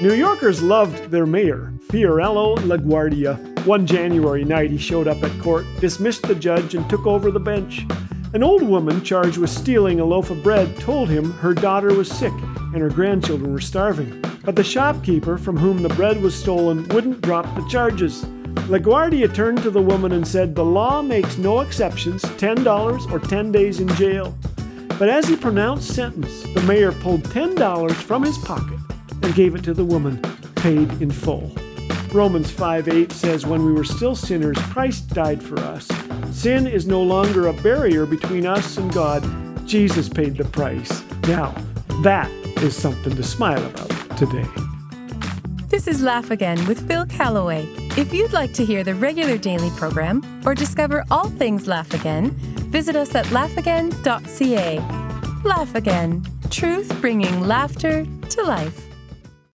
New 0.00 0.14
Yorkers 0.14 0.62
loved 0.62 1.10
their 1.10 1.26
mayor, 1.26 1.74
Fiorello 1.88 2.56
LaGuardia. 2.60 3.66
One 3.66 3.86
January 3.86 4.44
night, 4.44 4.70
he 4.70 4.78
showed 4.78 5.06
up 5.06 5.22
at 5.22 5.42
court, 5.42 5.66
dismissed 5.78 6.22
the 6.22 6.34
judge, 6.34 6.74
and 6.74 6.88
took 6.88 7.06
over 7.06 7.30
the 7.30 7.38
bench. 7.38 7.84
An 8.32 8.42
old 8.42 8.62
woman 8.62 9.04
charged 9.04 9.36
with 9.36 9.50
stealing 9.50 10.00
a 10.00 10.04
loaf 10.06 10.30
of 10.30 10.42
bread 10.42 10.74
told 10.78 11.10
him 11.10 11.32
her 11.32 11.52
daughter 11.52 11.92
was 11.92 12.10
sick 12.10 12.32
and 12.72 12.78
her 12.78 12.88
grandchildren 12.88 13.52
were 13.52 13.60
starving. 13.60 14.24
But 14.42 14.56
the 14.56 14.64
shopkeeper 14.64 15.36
from 15.36 15.58
whom 15.58 15.82
the 15.82 15.90
bread 15.90 16.22
was 16.22 16.34
stolen 16.34 16.88
wouldn't 16.88 17.20
drop 17.20 17.54
the 17.54 17.68
charges. 17.68 18.24
LaGuardia 18.70 19.34
turned 19.34 19.62
to 19.64 19.70
the 19.70 19.82
woman 19.82 20.12
and 20.12 20.26
said, 20.26 20.54
The 20.54 20.64
law 20.64 21.02
makes 21.02 21.36
no 21.36 21.60
exceptions 21.60 22.22
$10 22.22 23.12
or 23.12 23.18
10 23.18 23.52
days 23.52 23.80
in 23.80 23.88
jail. 23.96 24.34
But 24.98 25.10
as 25.10 25.28
he 25.28 25.36
pronounced 25.36 25.94
sentence, 25.94 26.42
the 26.54 26.62
mayor 26.62 26.92
pulled 26.92 27.24
$10 27.24 27.92
from 27.92 28.22
his 28.22 28.38
pocket 28.38 28.78
and 29.30 29.36
gave 29.36 29.54
it 29.54 29.62
to 29.62 29.72
the 29.72 29.84
woman, 29.84 30.20
paid 30.56 30.90
in 31.00 31.08
full. 31.08 31.52
Romans 32.12 32.50
5 32.50 32.88
8 32.88 33.12
says, 33.12 33.46
When 33.46 33.64
we 33.64 33.72
were 33.72 33.84
still 33.84 34.16
sinners, 34.16 34.58
Christ 34.72 35.10
died 35.10 35.40
for 35.40 35.56
us. 35.60 35.86
Sin 36.32 36.66
is 36.66 36.88
no 36.88 37.00
longer 37.00 37.46
a 37.46 37.52
barrier 37.52 38.06
between 38.06 38.44
us 38.44 38.76
and 38.76 38.92
God. 38.92 39.22
Jesus 39.68 40.08
paid 40.08 40.36
the 40.36 40.44
price. 40.46 41.04
Now, 41.28 41.54
that 42.02 42.28
is 42.60 42.74
something 42.74 43.14
to 43.14 43.22
smile 43.22 43.64
about 43.64 44.18
today. 44.18 44.44
This 45.68 45.86
is 45.86 46.02
Laugh 46.02 46.32
Again 46.32 46.66
with 46.66 46.88
Phil 46.88 47.06
Callaway. 47.06 47.68
If 47.96 48.12
you'd 48.12 48.32
like 48.32 48.52
to 48.54 48.64
hear 48.64 48.82
the 48.82 48.96
regular 48.96 49.38
daily 49.38 49.70
program 49.76 50.42
or 50.44 50.56
discover 50.56 51.04
all 51.08 51.28
things 51.28 51.68
Laugh 51.68 51.94
Again, 51.94 52.32
visit 52.72 52.96
us 52.96 53.14
at 53.14 53.26
laughagain.ca. 53.26 54.78
Laugh 55.44 55.74
Again, 55.76 56.24
truth 56.50 57.00
bringing 57.00 57.46
laughter 57.46 58.04
to 58.30 58.42
life. 58.42 58.89